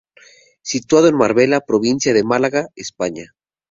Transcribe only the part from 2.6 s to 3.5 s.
España.